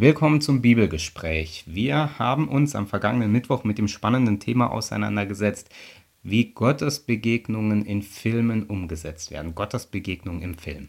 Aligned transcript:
Willkommen 0.00 0.40
zum 0.40 0.62
Bibelgespräch. 0.62 1.64
Wir 1.66 2.20
haben 2.20 2.46
uns 2.46 2.76
am 2.76 2.86
vergangenen 2.86 3.32
Mittwoch 3.32 3.64
mit 3.64 3.78
dem 3.78 3.88
spannenden 3.88 4.38
Thema 4.38 4.70
auseinandergesetzt, 4.70 5.70
wie 6.22 6.52
Gottes 6.52 7.00
Begegnungen 7.00 7.84
in 7.84 8.02
Filmen 8.02 8.62
umgesetzt 8.62 9.32
werden. 9.32 9.56
Gottes 9.56 9.86
Begegnung 9.86 10.40
im 10.40 10.54
Film. 10.54 10.86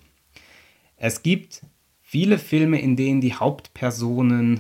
Es 0.96 1.24
gibt 1.24 1.66
viele 2.04 2.38
Filme, 2.38 2.80
in 2.80 2.96
denen 2.96 3.20
die 3.20 3.34
Hauptpersonen 3.34 4.60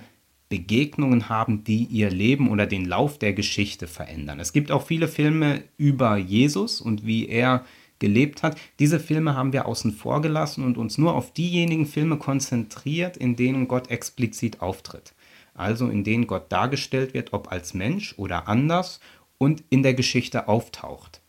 Begegnungen 0.49 1.29
haben, 1.29 1.63
die 1.63 1.83
ihr 1.83 2.09
Leben 2.09 2.49
oder 2.49 2.65
den 2.65 2.85
Lauf 2.85 3.19
der 3.19 3.33
Geschichte 3.33 3.85
verändern. 3.85 4.39
Es 4.39 4.51
gibt 4.51 4.71
auch 4.71 4.83
viele 4.83 5.07
Filme 5.07 5.63
über 5.77 6.17
Jesus 6.17 6.81
und 6.81 7.05
wie 7.05 7.27
er 7.27 7.65
gelebt 7.99 8.43
hat. 8.43 8.59
Diese 8.79 8.99
Filme 8.99 9.35
haben 9.35 9.53
wir 9.53 9.65
außen 9.65 9.91
vor 9.91 10.21
gelassen 10.21 10.63
und 10.63 10.77
uns 10.77 10.97
nur 10.97 11.13
auf 11.13 11.33
diejenigen 11.33 11.85
Filme 11.85 12.17
konzentriert, 12.17 13.17
in 13.17 13.35
denen 13.35 13.67
Gott 13.67 13.89
explizit 13.89 14.61
auftritt. 14.61 15.13
Also 15.53 15.89
in 15.89 16.03
denen 16.03 16.25
Gott 16.25 16.51
dargestellt 16.51 17.13
wird, 17.13 17.33
ob 17.33 17.51
als 17.51 17.73
Mensch 17.73 18.13
oder 18.17 18.47
anders 18.47 18.99
und 19.37 19.63
in 19.69 19.83
der 19.83 19.93
Geschichte 19.93 20.47
auftaucht. 20.47 21.21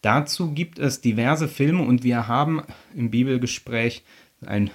Dazu 0.00 0.52
gibt 0.52 0.78
es 0.78 1.00
diverse 1.00 1.48
Filme 1.48 1.82
und 1.82 2.02
wir 2.02 2.26
haben 2.26 2.62
im 2.94 3.10
Bibelgespräch 3.10 4.02
ein, 4.44 4.70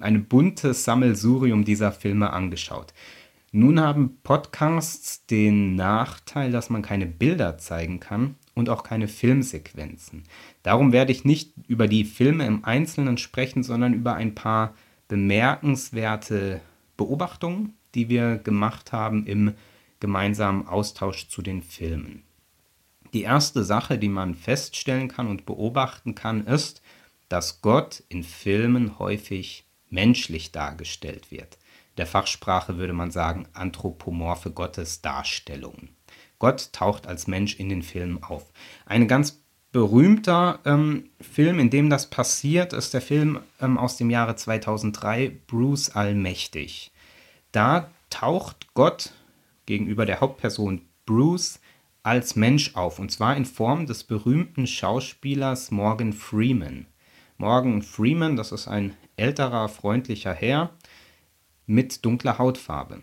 eine 0.00 0.18
bunte 0.18 0.74
Sammelsurium 0.74 1.64
dieser 1.64 1.92
Filme 1.92 2.32
angeschaut. 2.32 2.92
Nun 3.56 3.80
haben 3.80 4.18
Podcasts 4.22 5.24
den 5.24 5.76
Nachteil, 5.76 6.52
dass 6.52 6.68
man 6.68 6.82
keine 6.82 7.06
Bilder 7.06 7.56
zeigen 7.56 8.00
kann 8.00 8.34
und 8.54 8.68
auch 8.68 8.82
keine 8.82 9.08
Filmsequenzen. 9.08 10.24
Darum 10.62 10.92
werde 10.92 11.10
ich 11.10 11.24
nicht 11.24 11.54
über 11.66 11.88
die 11.88 12.04
Filme 12.04 12.44
im 12.44 12.66
Einzelnen 12.66 13.16
sprechen, 13.16 13.62
sondern 13.62 13.94
über 13.94 14.12
ein 14.12 14.34
paar 14.34 14.74
bemerkenswerte 15.08 16.60
Beobachtungen, 16.98 17.72
die 17.94 18.10
wir 18.10 18.36
gemacht 18.36 18.92
haben 18.92 19.24
im 19.24 19.54
gemeinsamen 20.00 20.68
Austausch 20.68 21.28
zu 21.28 21.40
den 21.40 21.62
Filmen. 21.62 22.24
Die 23.14 23.22
erste 23.22 23.64
Sache, 23.64 23.96
die 23.96 24.10
man 24.10 24.34
feststellen 24.34 25.08
kann 25.08 25.28
und 25.28 25.46
beobachten 25.46 26.14
kann, 26.14 26.46
ist, 26.46 26.82
dass 27.30 27.62
Gott 27.62 28.02
in 28.10 28.22
Filmen 28.22 28.98
häufig 28.98 29.64
menschlich 29.88 30.52
dargestellt 30.52 31.30
wird. 31.30 31.56
Der 31.96 32.06
Fachsprache 32.06 32.76
würde 32.76 32.92
man 32.92 33.10
sagen 33.10 33.46
anthropomorphe 33.52 34.50
Gottesdarstellungen. 34.50 35.96
Gott 36.38 36.72
taucht 36.72 37.06
als 37.06 37.26
Mensch 37.26 37.56
in 37.56 37.68
den 37.68 37.82
Filmen 37.82 38.22
auf. 38.22 38.52
Ein 38.84 39.08
ganz 39.08 39.42
berühmter 39.72 40.60
ähm, 40.64 41.10
Film, 41.20 41.58
in 41.58 41.70
dem 41.70 41.90
das 41.90 42.08
passiert, 42.08 42.72
ist 42.72 42.94
der 42.94 43.00
Film 43.00 43.40
ähm, 43.60 43.78
aus 43.78 43.96
dem 43.96 44.10
Jahre 44.10 44.36
2003, 44.36 45.40
Bruce 45.46 45.90
Allmächtig. 45.90 46.92
Da 47.52 47.90
taucht 48.10 48.74
Gott 48.74 49.12
gegenüber 49.66 50.06
der 50.06 50.20
Hauptperson 50.20 50.82
Bruce 51.06 51.60
als 52.02 52.36
Mensch 52.36 52.74
auf, 52.76 52.98
und 52.98 53.10
zwar 53.10 53.36
in 53.36 53.44
Form 53.44 53.86
des 53.86 54.04
berühmten 54.04 54.66
Schauspielers 54.66 55.70
Morgan 55.70 56.12
Freeman. 56.12 56.86
Morgan 57.38 57.82
Freeman, 57.82 58.36
das 58.36 58.52
ist 58.52 58.68
ein 58.68 58.94
älterer, 59.16 59.68
freundlicher 59.68 60.32
Herr 60.32 60.70
mit 61.66 62.04
dunkler 62.04 62.38
Hautfarbe. 62.38 63.02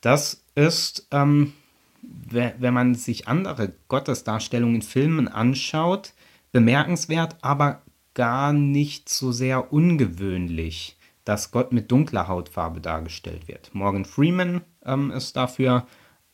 Das 0.00 0.44
ist 0.54 1.08
ähm, 1.10 1.52
wenn 2.02 2.74
man 2.74 2.94
sich 2.94 3.28
andere 3.28 3.72
Gottesdarstellungen 3.88 4.76
in 4.76 4.82
Filmen 4.82 5.28
anschaut, 5.28 6.12
bemerkenswert, 6.52 7.36
aber 7.42 7.82
gar 8.14 8.52
nicht 8.52 9.08
so 9.08 9.32
sehr 9.32 9.72
ungewöhnlich, 9.72 10.96
dass 11.24 11.52
Gott 11.52 11.72
mit 11.72 11.90
dunkler 11.90 12.28
Hautfarbe 12.28 12.80
dargestellt 12.80 13.46
wird. 13.48 13.70
Morgan 13.74 14.04
Freeman 14.04 14.62
ähm, 14.84 15.10
ist 15.10 15.36
dafür 15.36 15.86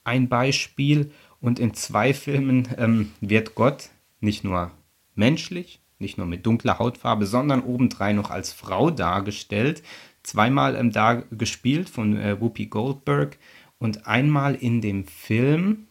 ein 0.04 0.28
Beispiel 0.28 1.10
und 1.41 1.58
in 1.58 1.74
zwei 1.74 2.14
Filmen 2.14 2.68
ähm, 2.78 3.12
wird 3.20 3.54
Gott 3.54 3.91
nicht 4.20 4.44
nur 4.44 4.70
menschlich, 5.14 5.81
nicht 5.98 6.16
nur 6.19 6.26
mit 6.26 6.47
dunkler 6.47 6.78
Hautfarbe, 6.78 7.26
sondern 7.26 7.62
obendrein 7.62 8.16
noch 8.16 8.31
als 8.31 8.52
Frau 8.52 8.91
dargestellt. 8.91 9.82
Zweimal 10.26 10.75
ähm, 10.75 10.91
da 10.91 11.22
gespielt 11.31 11.88
von 11.88 12.16
äh, 12.16 12.41
Whoopi 12.41 12.66
Goldberg 12.66 13.38
und 13.78 14.09
einmal 14.09 14.56
in 14.56 14.81
dem 14.81 15.04
Film 15.04 15.87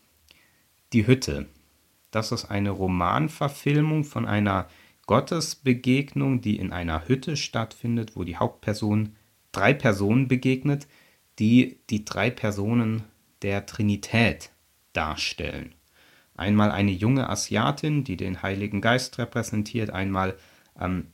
Die 0.92 1.08
Hütte. 1.08 1.46
Das 2.12 2.34
ist 2.34 2.44
eine 2.44 2.72
Romanverfilmung 2.72 4.04
von 4.04 4.26
einer 4.26 4.68
Gottesbegegnung, 5.08 6.42
die 6.42 6.58
in 6.58 6.74
einer 6.74 7.08
Hütte 7.08 7.38
stattfindet, 7.38 8.18
wo 8.18 8.26
die 8.26 8.36
Hauptperson 8.36 9.16
drei 9.54 9.74
Personen 9.74 10.28
begegnet, 10.28 10.86
die 11.40 11.78
die 11.90 12.04
drei 12.04 12.30
Personen 12.30 13.04
der 13.42 13.66
Trinität 13.66 14.52
darstellen. 14.92 15.74
Einmal 16.36 16.72
eine 16.72 16.92
junge 16.92 17.30
Asiatin, 17.30 18.04
die 18.04 18.18
den 18.18 18.42
Heiligen 18.42 18.82
Geist 18.82 19.18
repräsentiert, 19.18 19.92
einmal 19.92 20.36
ähm, 20.78 21.08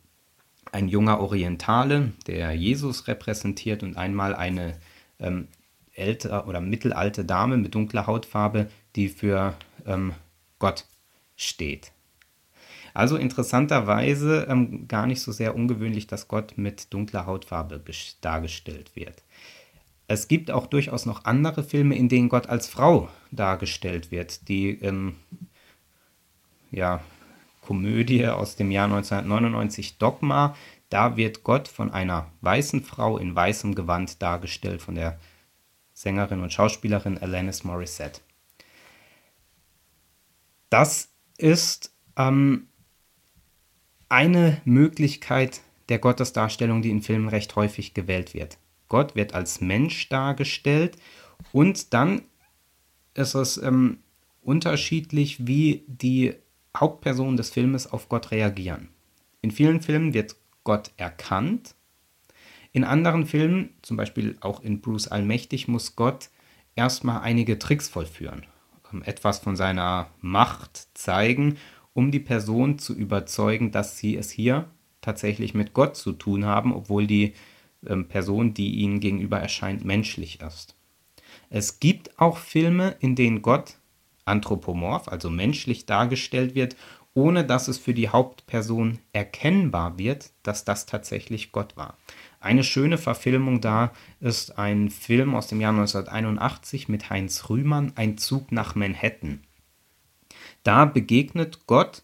ein 0.72 0.88
junger 0.88 1.20
Orientale, 1.20 2.12
der 2.28 2.54
Jesus 2.54 3.08
repräsentiert, 3.08 3.84
und 3.84 3.98
einmal 3.98 4.36
eine 4.36 4.78
ähm, 5.20 5.48
ältere 5.94 6.46
oder 6.46 6.62
mittelalte 6.62 7.26
Dame 7.26 7.58
mit 7.58 7.76
dunkler 7.76 8.08
Hautfarbe, 8.08 8.70
die 8.96 9.10
für 9.10 9.56
ähm, 9.86 10.14
Gott 10.60 10.86
steht. 11.36 11.92
Also 12.94 13.16
interessanterweise 13.16 14.48
ähm, 14.50 14.88
gar 14.88 15.08
nicht 15.08 15.22
so 15.22 15.32
sehr 15.32 15.56
ungewöhnlich, 15.56 16.08
dass 16.08 16.28
Gott 16.28 16.58
mit 16.58 16.94
dunkler 16.94 17.26
Hautfarbe 17.26 17.82
dargestellt 18.22 18.96
wird. 18.96 19.24
Es 20.08 20.28
gibt 20.28 20.52
auch 20.52 20.68
durchaus 20.68 21.06
noch 21.06 21.24
andere 21.24 21.64
Filme, 21.64 21.96
in 21.96 22.10
denen 22.10 22.28
Gott 22.28 22.48
als 22.48 22.68
Frau 22.68 23.08
dargestellt 23.32 24.12
wird. 24.12 24.50
Die 24.50 24.72
ähm, 24.82 25.16
ja, 26.70 27.02
Komödie 27.62 28.28
aus 28.28 28.56
dem 28.56 28.72
Jahr 28.72 28.86
1999 28.86 29.98
Dogma, 29.98 30.56
da 30.90 31.16
wird 31.16 31.44
Gott 31.44 31.68
von 31.68 31.92
einer 31.92 32.32
weißen 32.42 32.84
Frau 32.84 33.18
in 33.18 33.34
weißem 33.36 33.76
Gewand 33.76 34.22
dargestellt, 34.22 34.82
von 34.82 34.96
der 34.96 35.20
Sängerin 35.94 36.42
und 36.42 36.52
Schauspielerin 36.52 37.18
Alanis 37.18 37.64
Morissette. 37.64 38.22
Das 40.70 41.10
ist 41.38 41.94
ähm, 42.18 42.68
eine 44.10 44.62
Möglichkeit 44.66 45.62
der 45.90 46.00
Gottesdarstellung, 46.00 46.82
die 46.82 46.90
in 46.90 47.02
Filmen 47.02 47.30
recht 47.30 47.56
häufig 47.56 47.94
gewählt 47.94 48.34
wird. 48.34 48.58
Gott 48.88 49.16
wird 49.16 49.34
als 49.34 49.62
Mensch 49.62 50.10
dargestellt 50.10 50.98
und 51.54 51.94
dann 51.94 52.24
ist 53.14 53.36
es 53.36 53.58
ähm, 53.58 54.00
unterschiedlich, 54.42 55.48
wie 55.48 55.84
die 55.88 56.36
Hauptpersonen 56.76 57.38
des 57.38 57.50
Filmes 57.50 57.92
auf 57.92 58.09
Gott 58.09 58.32
reagieren. 58.32 58.90
In 59.42 59.52
vielen 59.52 59.82
Filmen 59.82 60.14
wird 60.14 60.36
Gott 60.64 60.92
erkannt 60.98 61.76
in 62.74 62.84
anderen 62.84 63.26
Filmen, 63.26 63.72
zum 63.82 63.98
Beispiel 63.98 64.38
auch 64.40 64.64
in 64.64 64.80
Bruce 64.80 65.09
Allmächtig, 65.09 65.68
muss 65.68 65.96
Gott 65.96 66.30
erstmal 66.76 67.22
einige 67.22 67.59
Tricks 67.59 67.90
vollführen, 67.90 68.46
etwas 69.04 69.40
von 69.40 69.58
seiner 69.58 70.09
Macht 70.22 70.88
zeigen, 70.94 71.58
um 71.94 72.12
die 72.12 72.20
Person 72.20 72.80
zu 72.80 72.96
überzeugen, 72.96 73.72
dass 73.72 73.98
sie 73.98 74.16
es 74.16 74.32
hier 74.32 74.70
tatsächlich 75.02 75.53
mit 75.53 75.74
Gott 75.74 75.98
zu 75.98 76.14
tun 76.14 76.46
haben, 76.46 76.74
obwohl 76.74 77.08
die 77.08 77.34
ähm, 77.86 78.08
Person, 78.08 78.53
die 78.53 78.76
ihnen 78.76 79.02
gegenüber 79.02 79.40
erscheint, 79.40 79.84
menschlich 79.84 80.40
ist. 80.42 80.76
Es 81.50 81.82
gibt 81.82 82.20
auch 82.20 82.38
Filme, 82.38 82.96
in 83.00 83.16
denen 83.16 83.42
Gott 83.42 83.80
anthropomorph, 84.31 85.08
also 85.08 85.30
menschlich 85.30 85.86
dargestellt 85.86 86.56
wird, 86.56 86.75
ohne 87.14 87.44
dass 87.44 87.68
es 87.68 87.78
für 87.78 87.94
die 87.94 88.09
Hauptperson 88.09 89.00
erkennbar 89.12 89.97
wird, 89.97 90.31
dass 90.44 90.64
das 90.64 90.86
tatsächlich 90.86 91.52
Gott 91.52 91.75
war. 91.75 91.97
Eine 92.40 92.64
schöne 92.64 92.97
Verfilmung 92.97 93.62
da 93.62 93.91
ist 94.20 94.58
ein 94.58 94.90
Film 94.90 95.35
aus 95.35 95.47
dem 95.47 95.61
Jahr 95.61 95.73
1981 95.73 96.88
mit 96.88 97.09
Heinz 97.09 97.50
Rühmann, 97.50 97.91
Ein 97.96 98.17
Zug 98.17 98.52
nach 98.52 98.76
Manhattan. 98.76 99.41
Da 100.64 100.85
begegnet 100.85 101.67
Gott 101.67 102.02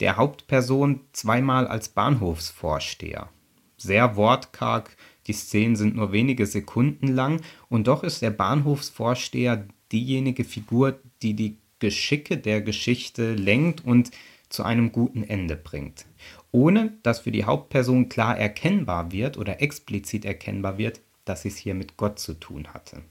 der 0.00 0.16
Hauptperson 0.16 1.00
zweimal 1.12 1.66
als 1.66 1.88
Bahnhofsvorsteher. 1.88 3.28
Sehr 3.76 4.16
wortkarg, 4.16 4.96
die 5.26 5.32
Szenen 5.32 5.76
sind 5.76 5.94
nur 5.94 6.10
wenige 6.10 6.46
Sekunden 6.46 7.08
lang 7.08 7.40
und 7.68 7.86
doch 7.86 8.02
ist 8.02 8.22
der 8.22 8.30
Bahnhofsvorsteher 8.30 9.66
diejenige 9.92 10.44
Figur, 10.44 10.98
die 11.22 11.34
die 11.34 11.58
Geschicke 11.78 12.38
der 12.38 12.62
Geschichte 12.62 13.34
lenkt 13.34 13.84
und 13.84 14.10
zu 14.48 14.62
einem 14.62 14.92
guten 14.92 15.22
Ende 15.22 15.56
bringt 15.56 16.06
ohne 16.52 16.94
dass 17.02 17.20
für 17.20 17.30
die 17.30 17.44
Hauptperson 17.44 18.08
klar 18.08 18.38
erkennbar 18.38 19.12
wird 19.12 19.36
oder 19.36 19.60
explizit 19.60 20.24
erkennbar 20.24 20.78
wird, 20.78 21.00
dass 21.24 21.42
sie 21.42 21.48
es 21.48 21.56
hier 21.56 21.74
mit 21.74 21.96
Gott 21.96 22.18
zu 22.18 22.34
tun 22.34 22.68
hatte. 22.72 23.02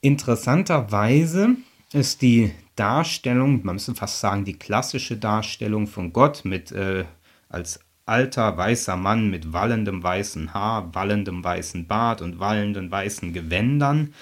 Interessanterweise 0.00 1.56
ist 1.92 2.20
die 2.20 2.52
Darstellung, 2.76 3.64
man 3.64 3.76
müsste 3.76 3.94
fast 3.94 4.20
sagen, 4.20 4.44
die 4.44 4.58
klassische 4.58 5.16
Darstellung 5.16 5.86
von 5.86 6.12
Gott 6.12 6.44
mit 6.44 6.72
äh, 6.72 7.04
als 7.48 7.80
alter 8.04 8.58
weißer 8.58 8.96
Mann 8.96 9.30
mit 9.30 9.54
wallendem 9.54 10.02
weißen 10.02 10.52
Haar, 10.52 10.94
wallendem 10.94 11.42
weißen 11.42 11.86
Bart 11.86 12.20
und 12.20 12.38
wallenden 12.38 12.90
weißen 12.90 13.32
Gewändern. 13.32 14.12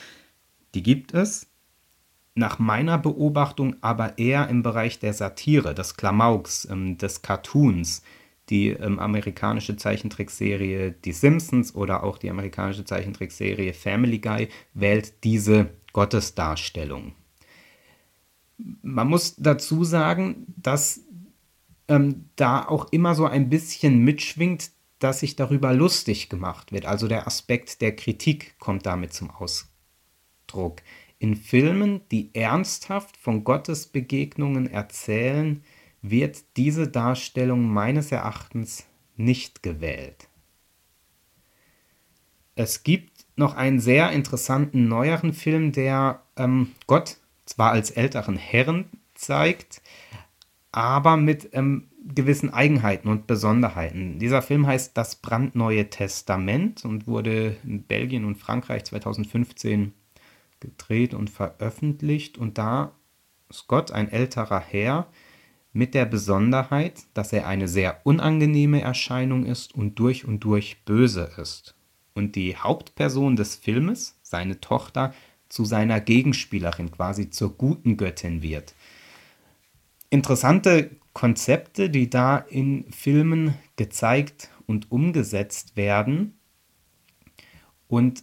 Die 0.74 0.84
gibt 0.84 1.14
es. 1.14 1.48
Nach 2.34 2.58
meiner 2.58 2.98
Beobachtung 2.98 3.76
aber 3.82 4.18
eher 4.18 4.48
im 4.48 4.62
Bereich 4.62 4.98
der 4.98 5.12
Satire, 5.12 5.74
des 5.74 5.96
Klamauks, 5.96 6.66
ähm, 6.70 6.96
des 6.96 7.22
Cartoons. 7.22 8.02
Die 8.48 8.70
ähm, 8.70 8.98
amerikanische 8.98 9.76
Zeichentrickserie 9.76 10.92
Die 11.04 11.12
Simpsons 11.12 11.74
oder 11.74 12.02
auch 12.02 12.18
die 12.18 12.30
amerikanische 12.30 12.84
Zeichentrickserie 12.84 13.72
Family 13.72 14.18
Guy 14.18 14.48
wählt 14.74 15.24
diese 15.24 15.70
Gottesdarstellung. 15.92 17.14
Man 18.82 19.08
muss 19.08 19.36
dazu 19.36 19.84
sagen, 19.84 20.46
dass 20.56 21.00
ähm, 21.88 22.30
da 22.36 22.66
auch 22.66 22.92
immer 22.92 23.14
so 23.14 23.26
ein 23.26 23.48
bisschen 23.48 24.02
mitschwingt, 24.04 24.70
dass 24.98 25.20
sich 25.20 25.36
darüber 25.36 25.72
lustig 25.74 26.28
gemacht 26.28 26.72
wird. 26.72 26.86
Also 26.86 27.08
der 27.08 27.26
Aspekt 27.26 27.80
der 27.80 27.94
Kritik 27.94 28.58
kommt 28.58 28.86
damit 28.86 29.12
zum 29.12 29.30
Ausdruck. 29.30 30.82
In 31.22 31.36
Filmen, 31.36 32.00
die 32.10 32.34
ernsthaft 32.34 33.16
von 33.16 33.44
Gottes 33.44 33.86
Begegnungen 33.86 34.66
erzählen, 34.68 35.62
wird 36.02 36.42
diese 36.56 36.88
Darstellung 36.88 37.72
meines 37.72 38.10
Erachtens 38.10 38.86
nicht 39.14 39.62
gewählt. 39.62 40.26
Es 42.56 42.82
gibt 42.82 43.24
noch 43.36 43.54
einen 43.54 43.78
sehr 43.78 44.10
interessanten 44.10 44.88
neueren 44.88 45.32
Film, 45.32 45.70
der 45.70 46.22
ähm, 46.36 46.72
Gott 46.88 47.18
zwar 47.44 47.70
als 47.70 47.92
älteren 47.92 48.36
Herren 48.36 48.86
zeigt, 49.14 49.80
aber 50.72 51.16
mit 51.16 51.50
ähm, 51.52 51.88
gewissen 52.04 52.52
Eigenheiten 52.52 53.06
und 53.06 53.28
Besonderheiten. 53.28 54.18
Dieser 54.18 54.42
Film 54.42 54.66
heißt 54.66 54.96
Das 54.96 55.14
brandneue 55.14 55.88
Testament 55.88 56.84
und 56.84 57.06
wurde 57.06 57.58
in 57.62 57.84
Belgien 57.84 58.24
und 58.24 58.38
Frankreich 58.38 58.82
2015 58.86 59.92
gedreht 60.62 61.12
und 61.12 61.28
veröffentlicht. 61.28 62.38
Und 62.38 62.56
da 62.56 62.92
ist 63.50 63.68
Gott 63.68 63.92
ein 63.92 64.08
älterer 64.10 64.60
Herr 64.60 65.08
mit 65.74 65.92
der 65.92 66.06
Besonderheit, 66.06 67.02
dass 67.12 67.34
er 67.34 67.46
eine 67.46 67.68
sehr 67.68 68.00
unangenehme 68.04 68.80
Erscheinung 68.80 69.44
ist 69.44 69.74
und 69.74 69.98
durch 69.98 70.24
und 70.24 70.40
durch 70.40 70.84
böse 70.84 71.30
ist. 71.36 71.74
Und 72.14 72.36
die 72.36 72.56
Hauptperson 72.56 73.36
des 73.36 73.56
Filmes, 73.56 74.18
seine 74.22 74.60
Tochter, 74.60 75.12
zu 75.50 75.66
seiner 75.66 76.00
Gegenspielerin, 76.00 76.90
quasi 76.90 77.28
zur 77.28 77.56
guten 77.58 77.98
Göttin 77.98 78.40
wird 78.40 78.74
interessante 80.12 80.90
Konzepte, 81.14 81.88
die 81.88 82.10
da 82.10 82.36
in 82.36 82.84
Filmen 82.92 83.54
gezeigt 83.76 84.50
und 84.66 84.92
umgesetzt 84.92 85.74
werden. 85.74 86.38
Und 87.88 88.22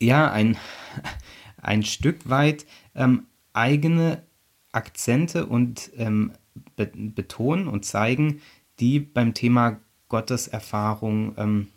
ja, 0.00 0.30
ein, 0.30 0.58
ein 1.60 1.82
Stück 1.82 2.28
weit 2.28 2.66
ähm, 2.94 3.26
eigene 3.52 4.22
Akzente 4.72 5.46
und 5.46 5.90
ähm, 5.96 6.32
be 6.76 6.90
betonen 6.94 7.68
und 7.68 7.84
zeigen, 7.84 8.40
die 8.80 9.00
beim 9.00 9.34
Thema 9.34 9.80
Gotteserfahrung 10.08 11.34
ähm, 11.36 11.68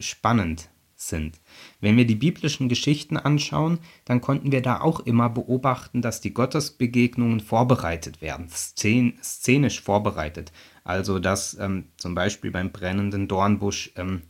spannend 0.00 0.68
sind. 1.08 1.40
Wenn 1.80 1.96
wir 1.96 2.06
die 2.06 2.14
biblischen 2.14 2.68
Geschichten 2.68 3.16
anschauen, 3.16 3.78
dann 4.04 4.20
konnten 4.20 4.52
wir 4.52 4.62
da 4.62 4.80
auch 4.80 5.00
immer 5.00 5.28
beobachten, 5.28 6.00
dass 6.00 6.20
die 6.20 6.32
Gottesbegegnungen 6.32 7.40
vorbereitet 7.40 8.20
werden, 8.20 8.48
szen 8.48 9.14
szenisch 9.22 9.80
vorbereitet. 9.80 10.52
Also 10.84 11.18
dass 11.18 11.56
ähm, 11.58 11.86
zum 11.96 12.14
Beispiel 12.14 12.50
beim 12.50 12.70
brennenden 12.70 13.28
Dornbusch 13.28 13.92
ähm, 13.96 14.22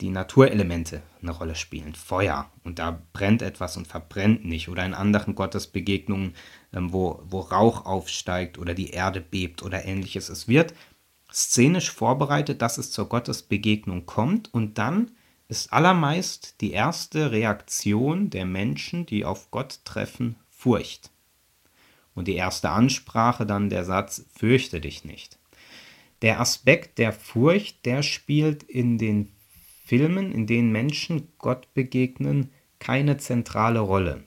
die 0.00 0.10
Naturelemente 0.10 1.02
eine 1.20 1.32
Rolle 1.32 1.54
spielen. 1.54 1.94
Feuer 1.94 2.50
und 2.62 2.78
da 2.78 3.02
brennt 3.12 3.42
etwas 3.42 3.76
und 3.76 3.88
verbrennt 3.88 4.44
nicht. 4.44 4.68
Oder 4.68 4.86
in 4.86 4.94
anderen 4.94 5.34
Gottesbegegnungen, 5.34 6.34
ähm, 6.72 6.92
wo, 6.92 7.22
wo 7.24 7.40
Rauch 7.40 7.84
aufsteigt 7.84 8.58
oder 8.58 8.74
die 8.74 8.90
Erde 8.90 9.20
bebt 9.20 9.62
oder 9.62 9.84
ähnliches. 9.84 10.28
Es 10.28 10.46
wird 10.46 10.74
szenisch 11.32 11.90
vorbereitet, 11.90 12.62
dass 12.62 12.78
es 12.78 12.90
zur 12.90 13.08
Gottesbegegnung 13.08 14.06
kommt 14.06 14.52
und 14.54 14.78
dann 14.78 15.10
ist 15.48 15.72
allermeist 15.72 16.60
die 16.60 16.72
erste 16.72 17.32
Reaktion 17.32 18.30
der 18.30 18.44
Menschen, 18.44 19.06
die 19.06 19.24
auf 19.24 19.50
Gott 19.50 19.80
treffen, 19.84 20.36
Furcht. 20.50 21.10
Und 22.14 22.28
die 22.28 22.34
erste 22.34 22.70
Ansprache 22.70 23.46
dann 23.46 23.70
der 23.70 23.84
Satz, 23.84 24.26
fürchte 24.34 24.80
dich 24.80 25.04
nicht. 25.04 25.38
Der 26.22 26.40
Aspekt 26.40 26.98
der 26.98 27.12
Furcht, 27.12 27.86
der 27.86 28.02
spielt 28.02 28.64
in 28.64 28.98
den 28.98 29.32
Filmen, 29.88 30.32
in 30.32 30.46
denen 30.46 30.70
Menschen 30.70 31.28
Gott 31.38 31.72
begegnen, 31.74 32.50
keine 32.78 33.16
zentrale 33.16 33.80
Rolle, 33.80 34.22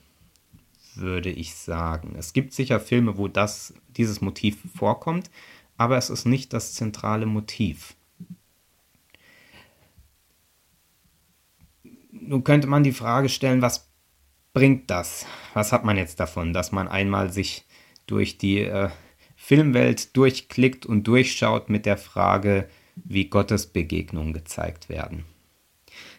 würde 0.94 1.30
ich 1.30 1.54
sagen. 1.54 2.14
Es 2.18 2.32
gibt 2.32 2.52
sicher 2.52 2.80
Filme, 2.80 3.16
wo 3.16 3.28
das, 3.28 3.72
dieses 3.96 4.20
Motiv 4.20 4.58
vorkommt, 4.76 5.30
aber 5.78 5.96
es 5.96 6.10
ist 6.10 6.26
nicht 6.26 6.52
das 6.52 6.74
zentrale 6.74 7.26
Motiv. 7.26 7.94
nun 12.32 12.44
könnte 12.44 12.66
man 12.66 12.82
die 12.82 12.92
Frage 12.92 13.28
stellen, 13.28 13.62
was 13.62 13.88
bringt 14.52 14.90
das? 14.90 15.26
Was 15.54 15.72
hat 15.72 15.84
man 15.84 15.96
jetzt 15.96 16.20
davon, 16.20 16.52
dass 16.52 16.72
man 16.72 16.88
einmal 16.88 17.32
sich 17.32 17.64
durch 18.06 18.38
die 18.38 18.60
äh, 18.60 18.88
Filmwelt 19.36 20.16
durchklickt 20.16 20.86
und 20.86 21.06
durchschaut 21.06 21.68
mit 21.68 21.84
der 21.86 21.98
Frage, 21.98 22.68
wie 22.96 23.28
Gottes 23.28 23.66
Begegnungen 23.66 24.32
gezeigt 24.32 24.88
werden? 24.88 25.24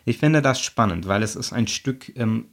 Ich 0.06 0.18
finde 0.18 0.42
das 0.42 0.62
spannend, 0.62 1.08
weil 1.08 1.24
es 1.24 1.36
ist 1.36 1.54
ein 1.54 1.68
Stück 1.68 2.16
ähm, 2.16 2.46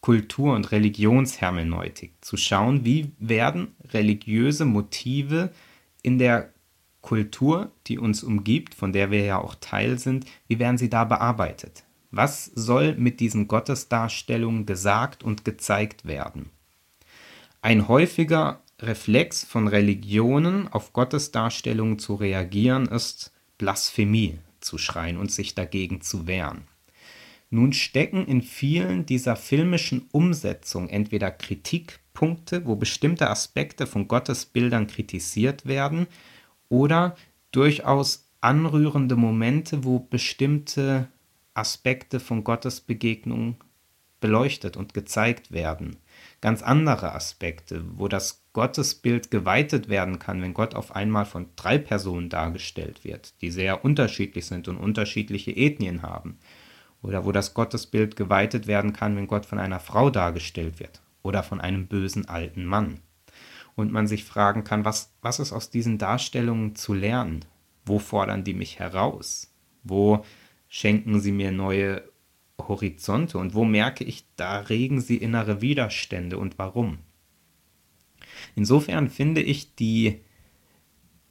Kultur- 0.00 0.54
und 0.54 0.70
Religionshermeneutik, 0.70 2.12
zu 2.20 2.36
schauen, 2.36 2.84
wie 2.84 3.12
werden 3.18 3.74
religiöse 3.92 4.66
Motive 4.66 5.50
in 6.02 6.18
der 6.18 6.50
Kultur, 7.00 7.70
die 7.86 7.98
uns 7.98 8.22
umgibt, 8.22 8.74
von 8.74 8.92
der 8.92 9.10
wir 9.10 9.24
ja 9.24 9.38
auch 9.38 9.54
Teil 9.54 9.98
sind, 9.98 10.26
wie 10.46 10.58
werden 10.58 10.78
sie 10.78 10.90
da 10.90 11.04
bearbeitet? 11.04 11.84
Was 12.10 12.44
soll 12.54 12.94
mit 12.96 13.18
diesen 13.18 13.48
Gottesdarstellungen 13.48 14.66
gesagt 14.66 15.24
und 15.24 15.44
gezeigt 15.44 16.04
werden? 16.04 16.50
Ein 17.62 17.88
häufiger 17.88 18.60
Reflex 18.80 19.44
von 19.44 19.68
Religionen 19.68 20.68
auf 20.68 20.92
Gottesdarstellungen 20.92 21.98
zu 21.98 22.14
reagieren 22.14 22.86
ist 22.86 23.32
Blasphemie 23.58 24.38
zu 24.64 24.78
schreien 24.78 25.16
und 25.16 25.30
sich 25.30 25.54
dagegen 25.54 26.00
zu 26.00 26.26
wehren. 26.26 26.62
Nun 27.50 27.72
stecken 27.72 28.26
in 28.26 28.42
vielen 28.42 29.06
dieser 29.06 29.36
filmischen 29.36 30.08
Umsetzungen 30.10 30.88
entweder 30.88 31.30
Kritikpunkte, 31.30 32.66
wo 32.66 32.74
bestimmte 32.74 33.30
Aspekte 33.30 33.86
von 33.86 34.08
Gottesbildern 34.08 34.88
kritisiert 34.88 35.66
werden, 35.66 36.08
oder 36.68 37.16
durchaus 37.52 38.28
anrührende 38.40 39.14
Momente, 39.14 39.84
wo 39.84 40.00
bestimmte 40.00 41.08
Aspekte 41.54 42.18
von 42.18 42.42
Gottes 42.42 42.80
Begegnung 42.80 43.56
beleuchtet 44.20 44.76
und 44.76 44.92
gezeigt 44.92 45.52
werden. 45.52 45.96
Ganz 46.44 46.60
andere 46.60 47.14
Aspekte, 47.14 47.86
wo 47.94 48.06
das 48.06 48.44
Gottesbild 48.52 49.30
geweitet 49.30 49.88
werden 49.88 50.18
kann, 50.18 50.42
wenn 50.42 50.52
Gott 50.52 50.74
auf 50.74 50.94
einmal 50.94 51.24
von 51.24 51.46
drei 51.56 51.78
Personen 51.78 52.28
dargestellt 52.28 53.02
wird, 53.02 53.40
die 53.40 53.50
sehr 53.50 53.82
unterschiedlich 53.82 54.44
sind 54.44 54.68
und 54.68 54.76
unterschiedliche 54.76 55.56
Ethnien 55.56 56.02
haben. 56.02 56.38
Oder 57.00 57.24
wo 57.24 57.32
das 57.32 57.54
Gottesbild 57.54 58.16
geweitet 58.16 58.66
werden 58.66 58.92
kann, 58.92 59.16
wenn 59.16 59.26
Gott 59.26 59.46
von 59.46 59.58
einer 59.58 59.80
Frau 59.80 60.10
dargestellt 60.10 60.80
wird 60.80 61.00
oder 61.22 61.42
von 61.42 61.62
einem 61.62 61.86
bösen 61.86 62.28
alten 62.28 62.66
Mann. 62.66 63.00
Und 63.74 63.90
man 63.90 64.06
sich 64.06 64.24
fragen 64.24 64.64
kann, 64.64 64.84
was, 64.84 65.14
was 65.22 65.38
ist 65.38 65.54
aus 65.54 65.70
diesen 65.70 65.96
Darstellungen 65.96 66.74
zu 66.74 66.92
lernen? 66.92 67.46
Wo 67.86 67.98
fordern 67.98 68.44
die 68.44 68.52
mich 68.52 68.78
heraus? 68.78 69.50
Wo 69.82 70.26
schenken 70.68 71.22
sie 71.22 71.32
mir 71.32 71.52
neue 71.52 72.02
Horizonte 72.60 73.38
und 73.38 73.54
wo 73.54 73.64
merke 73.64 74.04
ich, 74.04 74.24
da 74.36 74.60
regen 74.60 75.00
sie 75.00 75.16
innere 75.16 75.60
Widerstände 75.60 76.38
und 76.38 76.58
warum. 76.58 76.98
Insofern 78.54 79.10
finde 79.10 79.42
ich 79.42 79.74
die, 79.74 80.20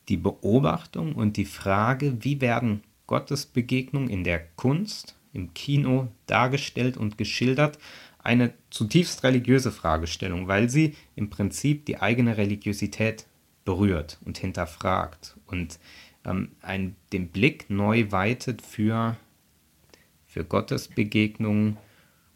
die 0.10 0.18
Beobachtung 0.18 1.14
und 1.16 1.38
die 1.38 1.46
Frage, 1.46 2.18
wie 2.24 2.42
werden 2.42 2.84
Gottes 3.08 3.46
Begegnungen 3.46 4.10
in 4.10 4.24
der 4.24 4.40
Kunst, 4.40 5.18
im 5.34 5.54
Kino 5.54 6.10
dargestellt 6.28 6.98
und 6.98 7.18
geschildert, 7.18 7.80
eine 8.20 8.54
zutiefst 8.70 9.24
religiöse 9.24 9.72
Fragestellung, 9.72 10.48
weil 10.48 10.70
sie 10.70 10.96
im 11.16 11.30
Prinzip 11.30 11.86
die 11.86 12.00
eigene 12.00 12.38
Religiosität 12.38 13.26
berührt 13.66 14.18
und 14.24 14.38
hinterfragt 14.38 15.38
und 15.46 15.80
ähm, 16.26 16.52
ein, 16.62 16.96
den 17.12 17.30
Blick 17.30 17.70
neu 17.70 18.12
weitet 18.12 18.62
für 18.62 19.18
für 20.34 20.44
Gottesbegegnungen 20.44 21.78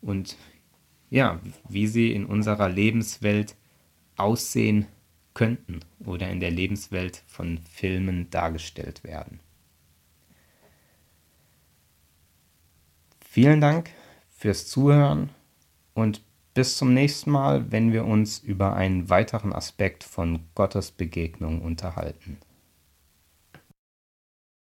und 0.02 0.38
ja, 1.10 1.42
wie 1.68 1.88
sie 1.88 2.14
in 2.14 2.28
unserer 2.28 2.70
Lebenswelt 2.70 3.56
aussehen 4.18 4.86
könnten 5.34 5.80
oder 6.06 6.30
in 6.30 6.40
der 6.40 6.52
Lebenswelt 6.52 7.24
von 7.26 7.60
Filmen 7.72 8.30
dargestellt 8.30 9.04
werden. 9.04 9.40
Vielen 13.20 13.62
Dank 13.62 13.90
fürs 14.30 14.68
Zuhören 14.68 15.32
und 15.96 16.22
bis 16.54 16.78
zum 16.78 16.94
nächsten 16.94 17.32
Mal, 17.32 17.72
wenn 17.72 17.94
wir 17.94 18.06
uns 18.06 18.38
über 18.40 18.76
einen 18.76 19.10
weiteren 19.10 19.54
Aspekt 19.54 20.04
von 20.04 20.42
Gottes 20.54 20.92
Begegnung 20.92 21.62
unterhalten. 21.64 22.38